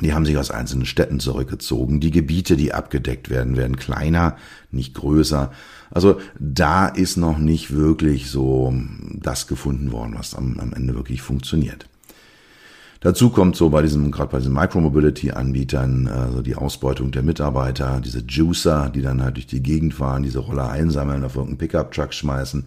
[0.01, 2.01] Die haben sich aus einzelnen Städten zurückgezogen.
[2.01, 4.35] Die Gebiete, die abgedeckt werden, werden kleiner,
[4.71, 5.51] nicht größer.
[5.89, 8.73] Also da ist noch nicht wirklich so
[9.13, 11.87] das gefunden worden, was am, am Ende wirklich funktioniert.
[12.99, 18.23] Dazu kommt so bei diesem, gerade bei diesen Micromobility-Anbietern, also die Ausbeutung der Mitarbeiter, diese
[18.27, 22.65] Juicer, die dann halt durch die Gegend fahren, diese Roller einsammeln, auf irgendeinen Pickup-Truck schmeißen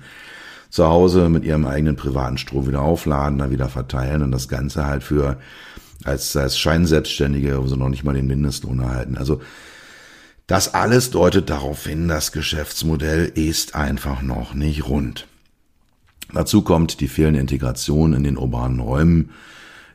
[0.70, 4.86] zu Hause mit ihrem eigenen privaten Strom wieder aufladen, dann wieder verteilen und das Ganze
[4.86, 5.38] halt für
[6.04, 9.16] als, als Scheinselbstständige, wo sie noch nicht mal den Mindestlohn erhalten.
[9.16, 9.40] Also
[10.46, 15.26] das alles deutet darauf hin, das Geschäftsmodell ist einfach noch nicht rund.
[16.32, 19.30] Dazu kommt die fehlende Integration in den urbanen Räumen.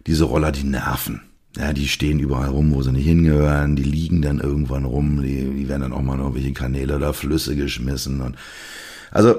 [0.07, 1.21] Diese Roller, die nerven.
[1.55, 3.75] Ja, die stehen überall rum, wo sie nicht hingehören.
[3.75, 5.21] Die liegen dann irgendwann rum.
[5.21, 8.21] Die, die werden dann auch mal in irgendwelche Kanäle oder Flüsse geschmissen.
[8.21, 8.35] Und
[9.11, 9.35] also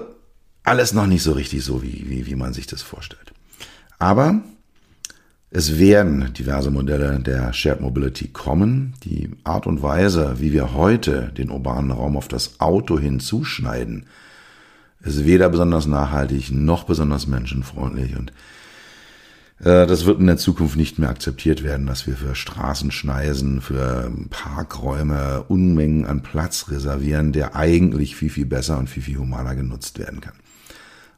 [0.65, 3.33] alles noch nicht so richtig so, wie, wie, wie man sich das vorstellt.
[3.99, 4.43] Aber
[5.51, 8.95] es werden diverse Modelle der Shared Mobility kommen.
[9.05, 14.07] Die Art und Weise, wie wir heute den urbanen Raum auf das Auto hinzuschneiden,
[15.05, 18.17] ist weder besonders nachhaltig noch besonders menschenfreundlich.
[18.17, 18.33] Und
[19.59, 25.45] das wird in der Zukunft nicht mehr akzeptiert werden, dass wir für Straßenschneisen, für Parkräume
[25.49, 30.21] Unmengen an Platz reservieren, der eigentlich viel, viel besser und viel, viel humaner genutzt werden
[30.21, 30.35] kann.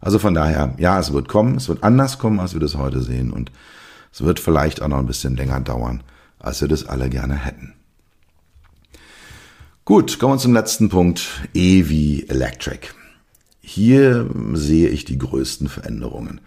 [0.01, 3.03] Also von daher, ja, es wird kommen, es wird anders kommen, als wir das heute
[3.03, 3.51] sehen und
[4.13, 6.03] es wird vielleicht auch noch ein bisschen länger dauern,
[6.39, 7.75] als wir das alle gerne hätten.
[9.85, 12.89] Gut, kommen wir zum letzten Punkt, E wie Electric.
[13.61, 16.41] Hier sehe ich die größten Veränderungen.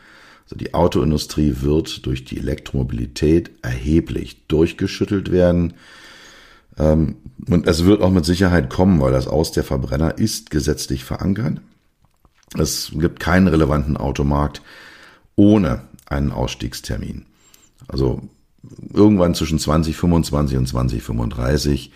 [0.50, 5.76] Also die Autoindustrie wird durch die Elektromobilität erheblich durchgeschüttelt werden.
[6.76, 11.04] Ähm, und es wird auch mit Sicherheit kommen, weil das Aus der Verbrenner ist gesetzlich
[11.04, 11.62] verankert.
[12.58, 14.64] Es gibt keinen relevanten Automarkt
[15.36, 17.28] ohne einen Ausstiegstermin.
[17.88, 18.24] Also
[18.92, 21.92] irgendwann zwischen 2025 und 2035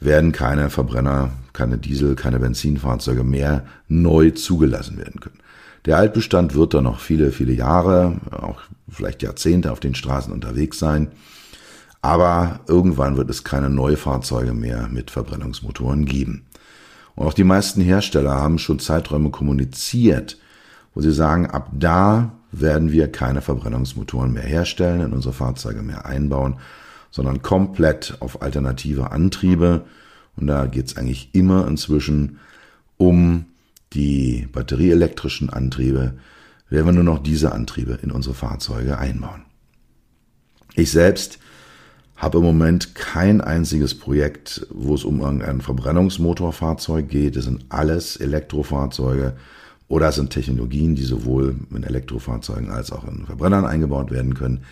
[0.00, 5.38] werden keine Verbrenner, keine Diesel, keine Benzinfahrzeuge mehr neu zugelassen werden können.
[5.86, 10.78] Der Altbestand wird da noch viele, viele Jahre, auch vielleicht Jahrzehnte auf den Straßen unterwegs
[10.78, 11.12] sein.
[12.02, 16.44] Aber irgendwann wird es keine Neufahrzeuge mehr mit Verbrennungsmotoren geben.
[17.14, 20.38] Und auch die meisten Hersteller haben schon Zeiträume kommuniziert,
[20.94, 26.04] wo sie sagen, ab da werden wir keine Verbrennungsmotoren mehr herstellen, in unsere Fahrzeuge mehr
[26.04, 26.56] einbauen,
[27.10, 29.84] sondern komplett auf alternative Antriebe.
[30.36, 32.38] Und da geht es eigentlich immer inzwischen
[32.98, 33.46] um
[33.92, 36.14] die batterieelektrischen Antriebe,
[36.68, 39.42] werden wir nur noch diese Antriebe in unsere Fahrzeuge einbauen.
[40.74, 41.38] Ich selbst
[42.16, 47.36] habe im Moment kein einziges Projekt, wo es um irgendein Verbrennungsmotorfahrzeug geht.
[47.36, 49.34] Es sind alles Elektrofahrzeuge
[49.88, 54.62] oder es sind Technologien, die sowohl in Elektrofahrzeugen als auch in Verbrennern eingebaut werden können.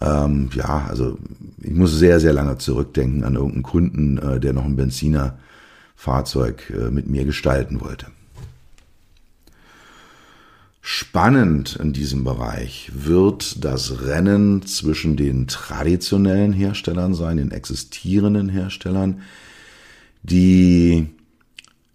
[0.00, 1.18] Ähm, ja, also
[1.60, 5.38] ich muss sehr, sehr lange zurückdenken an irgendeinen Kunden, äh, der noch ein Benzinerfahrzeug
[6.70, 8.06] äh, mit mir gestalten wollte.
[10.80, 19.22] Spannend in diesem Bereich wird das Rennen zwischen den traditionellen Herstellern sein, den existierenden Herstellern,
[20.24, 21.06] die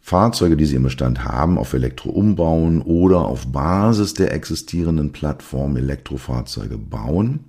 [0.01, 5.75] Fahrzeuge, die sie im Bestand haben, auf Elektro umbauen oder auf Basis der existierenden Plattform
[5.75, 7.41] Elektrofahrzeuge bauen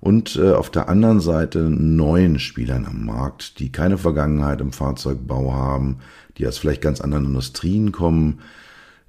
[0.00, 5.52] und äh, auf der anderen Seite neuen Spielern am Markt, die keine Vergangenheit im Fahrzeugbau
[5.52, 5.98] haben,
[6.36, 8.40] die aus vielleicht ganz anderen Industrien kommen,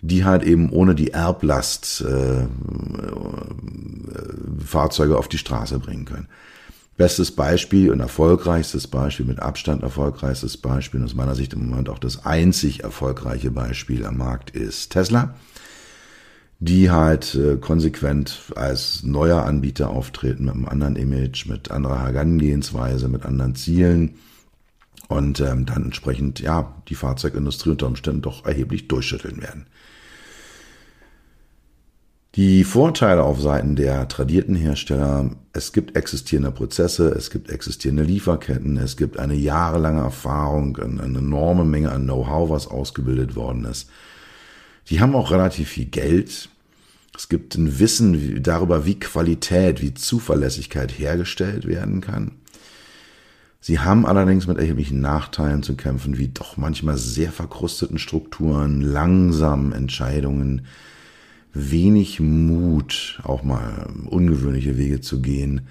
[0.02, 2.48] die halt eben ohne die Erblast äh, äh,
[4.66, 6.28] Fahrzeuge auf die Straße bringen können.
[6.98, 12.00] Bestes Beispiel und erfolgreichstes Beispiel, mit Abstand erfolgreichstes Beispiel, aus meiner Sicht im Moment auch
[12.00, 15.36] das einzig erfolgreiche Beispiel am Markt ist Tesla,
[16.60, 23.08] die halt äh, konsequent als neuer Anbieter auftreten mit einem anderen Image, mit anderer Herangehensweise,
[23.08, 24.16] mit anderen Zielen
[25.08, 29.68] und ähm, dann entsprechend ja die Fahrzeugindustrie unter Umständen doch erheblich durchschütteln werden.
[32.36, 38.78] Die Vorteile auf Seiten der tradierten Hersteller, es gibt existierende Prozesse, es gibt existierende Lieferketten,
[38.78, 43.90] es gibt eine jahrelange Erfahrung, eine enorme Menge an Know-how, was ausgebildet worden ist.
[44.90, 46.50] Die haben auch relativ viel Geld.
[47.16, 52.32] Es gibt ein Wissen darüber, wie Qualität, wie Zuverlässigkeit hergestellt werden kann.
[53.62, 59.74] Sie haben allerdings mit erheblichen Nachteilen zu kämpfen, wie doch manchmal sehr verkrusteten Strukturen, langsamen
[59.74, 60.66] Entscheidungen,
[61.54, 65.68] wenig Mut, auch mal ungewöhnliche Wege zu gehen,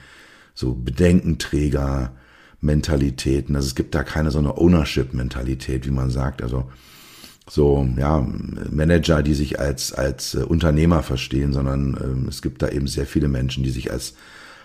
[0.54, 2.12] so Bedenkenträger,
[2.60, 3.56] Mentalitäten.
[3.56, 6.42] Also es gibt da keine so eine Ownership-Mentalität, wie man sagt.
[6.42, 6.70] Also
[7.48, 8.26] so ja
[8.70, 13.06] Manager, die sich als als äh, Unternehmer verstehen, sondern ähm, es gibt da eben sehr
[13.06, 14.14] viele Menschen, die sich als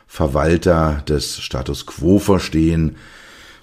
[0.08, 2.96] Verwalter des Status Quo verstehen.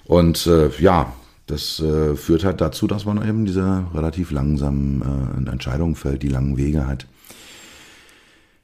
[0.03, 1.13] Und äh, ja,
[1.47, 6.27] das äh, führt halt dazu, dass man eben diese relativ langsamen äh, Entscheidungen fällt, die
[6.27, 7.07] langen Wege hat.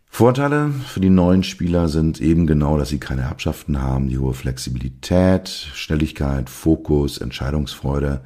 [0.09, 4.33] Vorteile für die neuen Spieler sind eben genau, dass sie keine Erbschaften haben, die hohe
[4.33, 8.21] Flexibilität, Schnelligkeit, Fokus, Entscheidungsfreude.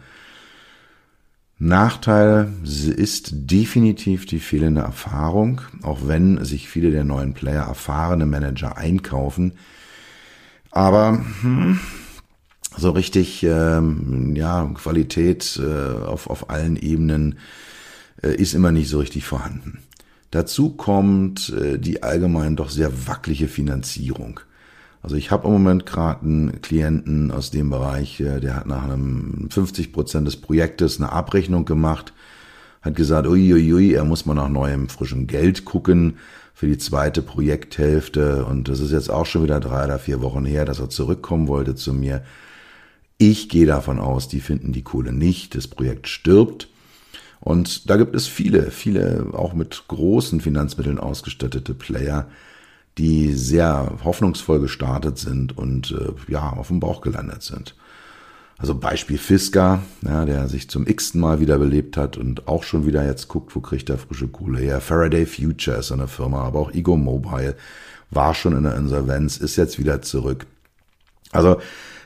[1.64, 8.78] Nachteil ist definitiv die fehlende Erfahrung, auch wenn sich viele der neuen Player erfahrene Manager
[8.78, 9.54] einkaufen.
[10.72, 11.80] Aber hm,
[12.76, 17.38] so richtig ähm, ja Qualität äh, auf, auf allen Ebenen
[18.24, 19.84] äh, ist immer nicht so richtig vorhanden.
[20.32, 24.40] Dazu kommt äh, die allgemein doch sehr wackelige Finanzierung.
[25.02, 28.84] Also ich habe im Moment gerade einen Klienten aus dem Bereich, äh, der hat nach
[28.84, 32.14] einem 50 Prozent des Projektes eine Abrechnung gemacht,
[32.82, 36.18] hat gesagt, uiuiui, er muss mal nach neuem frischem Geld gucken
[36.54, 38.46] für die zweite Projekthälfte.
[38.46, 41.48] Und das ist jetzt auch schon wieder drei oder vier Wochen her, dass er zurückkommen
[41.48, 42.24] wollte zu mir.
[43.18, 46.70] Ich gehe davon aus, die finden die Kohle nicht, das Projekt stirbt.
[47.40, 52.28] Und da gibt es viele, viele auch mit großen Finanzmitteln ausgestattete Player,
[52.98, 57.76] die sehr hoffnungsvoll gestartet sind und äh, ja, auf dem Bauch gelandet sind.
[58.58, 63.04] Also Beispiel Fisker, ja, der sich zum x-ten Mal wiederbelebt hat und auch schon wieder
[63.04, 64.82] jetzt guckt, wo kriegt er frische Kohle her.
[64.82, 67.56] Faraday Future ist eine Firma, aber auch Ego Mobile
[68.12, 70.46] war schon in der Insolvenz, ist jetzt wieder zurück.
[71.32, 71.60] Also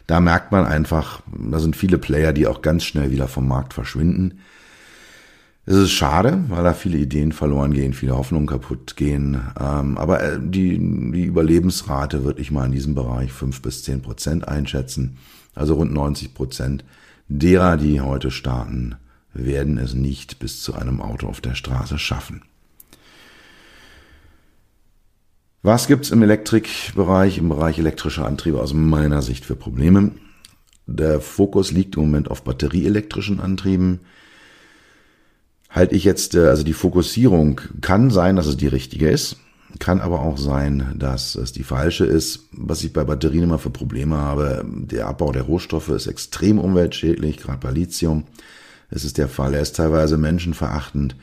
[0.07, 3.73] da merkt man einfach, da sind viele Player, die auch ganz schnell wieder vom Markt
[3.73, 4.39] verschwinden.
[5.67, 9.41] Es ist schade, weil da viele Ideen verloren gehen, viele Hoffnungen kaputt gehen.
[9.59, 14.01] Ähm, aber äh, die, die Überlebensrate würde ich mal in diesem Bereich fünf bis zehn
[14.03, 15.17] Prozent einschätzen.
[15.55, 16.85] Also rund 90 Prozent
[17.29, 18.95] derer, die heute starten,
[19.33, 22.43] werden es nicht bis zu einem Auto auf der Straße schaffen.
[25.63, 30.11] Was gibt's im Elektrikbereich, im Bereich elektrischer Antriebe aus meiner Sicht für Probleme?
[30.85, 34.01] Der Fokus liegt im Moment auf batterieelektrischen Antrieben
[35.75, 39.37] halte ich jetzt, äh, also die Fokussierung kann sein, dass es die richtige ist,
[39.77, 42.47] kann aber auch sein, dass es die falsche ist.
[42.53, 47.37] Was ich bei Batterien immer für Probleme habe, der Abbau der Rohstoffe ist extrem umweltschädlich,
[47.37, 48.23] gerade bei Lithium.
[48.89, 51.17] Es ist der Fall, er ist teilweise menschenverachtend.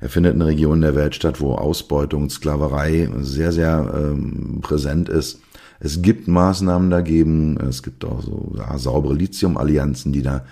[0.00, 5.08] Er findet in Regionen der Welt statt, wo Ausbeutung und Sklaverei sehr, sehr ähm, präsent
[5.08, 5.40] ist.
[5.78, 7.58] Es gibt Maßnahmen dagegen.
[7.58, 10.44] Es gibt auch so ja, saubere Lithium-Allianzen, die da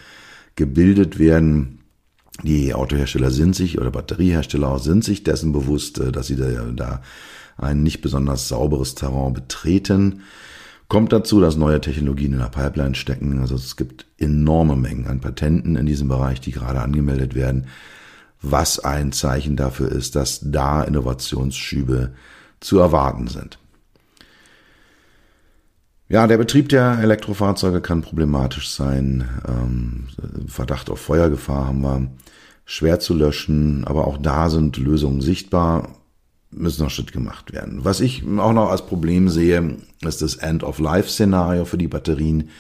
[0.55, 1.82] gebildet werden.
[2.43, 6.47] Die Autohersteller sind sich oder Batteriehersteller auch sind sich dessen bewusst, äh, dass sie da,
[6.75, 7.03] da
[7.59, 10.23] ein nicht besonders sauberes Terrain betreten.
[10.89, 13.41] Kommt dazu, dass neue Technologien in der Pipeline stecken.
[13.41, 17.67] Also es gibt enorme Mengen an Patenten in diesem Bereich, die gerade angemeldet werden,
[18.41, 22.13] was ein Zeichen dafür ist, dass da Innovationsschübe
[22.61, 23.59] zu erwarten sind.
[26.13, 29.31] Ja, der Betrieb der Elektrofahrzeuge kann problematisch sein.
[29.49, 30.09] Ähm,
[30.47, 32.07] Verdacht auf Feuergefahr haben wir.
[32.67, 35.89] Schwer zu löschen, aber auch da sind Lösungen sichtbar,
[36.51, 37.87] müssen noch Schritt gemacht werden.
[37.87, 42.51] Was ich auch noch als Problem sehe, ist das End-of-Life-Szenario für die Batterien,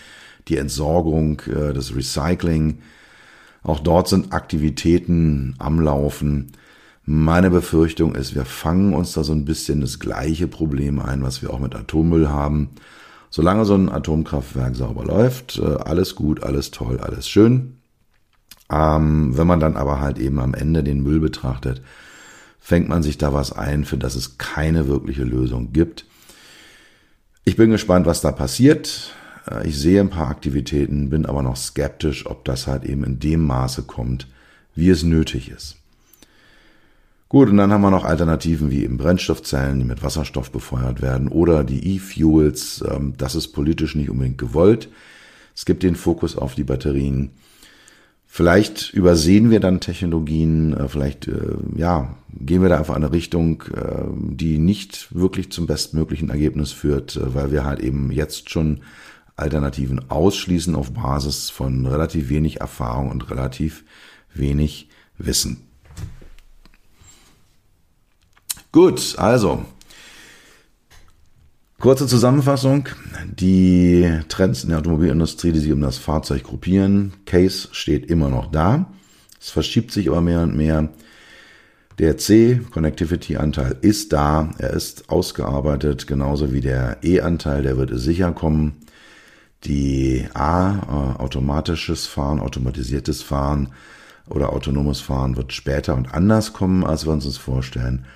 [0.48, 2.78] die Entsorgung, äh, das Recycling.
[3.62, 6.52] Auch dort sind Aktivitäten am Laufen.
[7.04, 11.42] Meine Befürchtung ist, wir fangen uns da so ein bisschen das gleiche Problem ein, was
[11.42, 12.70] wir auch mit Atommüll haben.
[13.34, 17.78] Solange so ein Atomkraftwerk sauber läuft, äh, alles gut, alles toll, alles schön.
[18.70, 21.80] Ähm, wenn man dann aber halt eben am Ende den Müll betrachtet,
[22.60, 26.04] fängt man sich da was ein, für das es keine wirkliche Lösung gibt.
[27.44, 29.14] Ich bin gespannt, was da passiert.
[29.50, 33.18] Äh, ich sehe ein paar Aktivitäten, bin aber noch skeptisch, ob das halt eben in
[33.18, 34.28] dem Maße kommt,
[34.74, 35.81] wie es nötig ist.
[37.32, 41.28] Gut, und dann haben wir noch Alternativen wie eben Brennstoffzellen, die mit Wasserstoff befeuert werden
[41.28, 42.84] oder die E-Fuels.
[42.86, 44.90] Ähm, das ist politisch nicht unbedingt gewollt.
[45.56, 47.30] Es gibt den Fokus auf die Batterien.
[48.26, 53.14] Vielleicht übersehen wir dann Technologien, äh, vielleicht äh, ja, gehen wir da einfach in eine
[53.14, 58.80] Richtung, äh, die nicht wirklich zum bestmöglichen Ergebnis führt, weil wir halt eben jetzt schon
[59.36, 63.84] Alternativen ausschließen auf Basis von relativ wenig Erfahrung und relativ
[64.34, 65.71] wenig Wissen.
[68.72, 69.66] Gut, also
[71.78, 72.88] kurze Zusammenfassung.
[73.26, 77.12] Die Trends in der Automobilindustrie, die sich um das Fahrzeug gruppieren.
[77.26, 78.90] Case steht immer noch da.
[79.38, 80.88] Es verschiebt sich aber mehr und mehr.
[81.98, 88.86] Der C-Connectivity-Anteil ist da, er ist ausgearbeitet, genauso wie der E-Anteil, der wird sicher kommen.
[89.64, 90.78] Die A,
[91.18, 93.68] äh, automatisches Fahren, automatisiertes Fahren
[94.30, 98.06] oder autonomes Fahren wird später und anders kommen, als wir uns das vorstellen.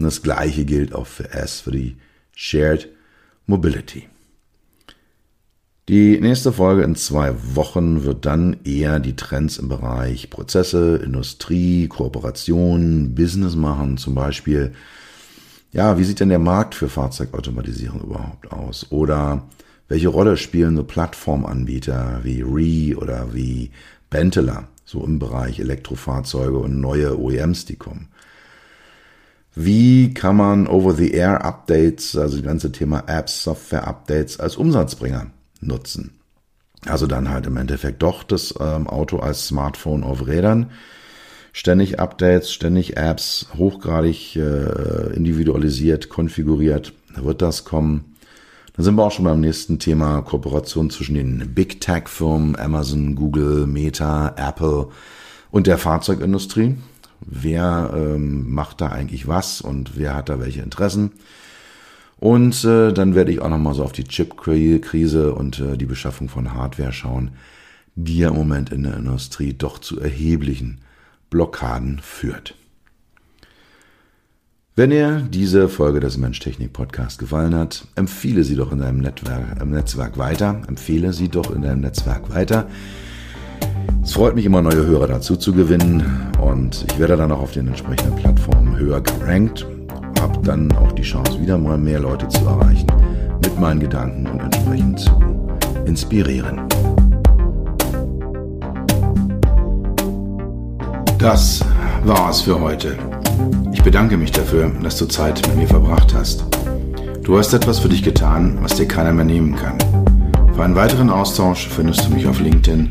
[0.00, 1.98] Und das gleiche gilt auch für S, für die
[2.34, 2.88] Shared
[3.44, 4.08] Mobility.
[5.90, 11.86] Die nächste Folge in zwei Wochen wird dann eher die Trends im Bereich Prozesse, Industrie,
[11.86, 14.72] Kooperation, Business machen, zum Beispiel.
[15.70, 18.86] Ja, wie sieht denn der Markt für Fahrzeugautomatisierung überhaupt aus?
[18.90, 19.46] Oder
[19.88, 23.70] welche Rolle spielen so Plattformanbieter wie RE oder wie
[24.08, 28.08] Benteler so im Bereich Elektrofahrzeuge und neue OEMs, die kommen?
[29.54, 35.26] Wie kann man Over-the-Air-Updates, also das ganze Thema Apps, Software-Updates als Umsatzbringer
[35.60, 36.20] nutzen?
[36.86, 40.70] Also dann halt im Endeffekt doch das ähm, Auto als Smartphone auf Rädern.
[41.52, 46.92] Ständig Updates, ständig Apps, hochgradig äh, individualisiert, konfiguriert.
[47.14, 48.14] Da wird das kommen.
[48.76, 53.16] Dann sind wir auch schon beim nächsten Thema Kooperation zwischen den Big Tech Firmen, Amazon,
[53.16, 54.88] Google, Meta, Apple
[55.50, 56.76] und der Fahrzeugindustrie
[57.20, 61.12] wer ähm, macht da eigentlich was und wer hat da welche Interessen.
[62.18, 66.28] Und äh, dann werde ich auch nochmal so auf die Chip-Krise und äh, die Beschaffung
[66.28, 67.30] von Hardware schauen,
[67.94, 70.80] die ja im Moment in der Industrie doch zu erheblichen
[71.30, 72.54] Blockaden führt.
[74.76, 80.16] Wenn dir diese Folge des Mensch-Technik-Podcast gefallen hat, empfehle sie doch in deinem Netzwerk, Netzwerk
[80.16, 80.62] weiter.
[80.68, 82.68] Empfehle sie doch in deinem Netzwerk weiter.
[84.02, 86.04] Es freut mich immer, neue Hörer dazu zu gewinnen
[86.40, 89.66] und ich werde dann auch auf den entsprechenden Plattformen höher gerankt,
[90.20, 92.86] habe dann auch die Chance, wieder mal mehr Leute zu erreichen,
[93.42, 95.10] mit meinen Gedanken und entsprechend zu
[95.84, 96.60] inspirieren.
[101.18, 101.64] Das
[102.04, 102.96] war's für heute.
[103.72, 106.44] Ich bedanke mich dafür, dass du Zeit mit mir verbracht hast.
[107.22, 109.78] Du hast etwas für dich getan, was dir keiner mehr nehmen kann.
[110.54, 112.90] Für einen weiteren Austausch findest du mich auf LinkedIn